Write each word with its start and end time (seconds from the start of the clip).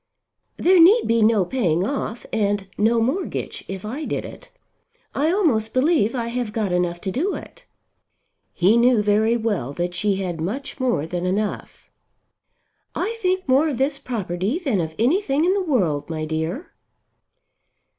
"There 0.57 0.79
need 0.79 1.05
be 1.07 1.21
no 1.21 1.45
paying 1.45 1.85
off, 1.85 2.25
and 2.33 2.67
no 2.75 2.99
mortgage, 3.01 3.63
if 3.67 3.85
I 3.85 4.03
did 4.05 4.25
it. 4.25 4.49
I 5.13 5.31
almost 5.31 5.75
believe 5.75 6.15
I 6.15 6.29
have 6.29 6.51
got 6.53 6.71
enough 6.71 6.99
to 7.01 7.11
do 7.11 7.35
it." 7.35 7.67
He 8.51 8.77
knew 8.77 9.03
very 9.03 9.37
well 9.37 9.73
that 9.73 9.93
she 9.93 10.15
had 10.15 10.41
much 10.41 10.79
more 10.79 11.05
than 11.05 11.27
enough. 11.27 11.91
"I 12.95 13.15
think 13.21 13.47
more 13.47 13.69
of 13.69 13.77
this 13.77 13.99
property 13.99 14.57
than 14.57 14.81
of 14.81 14.95
anything 14.97 15.45
in 15.45 15.53
the 15.53 15.61
world, 15.61 16.09
my 16.09 16.25
dear." 16.25 16.71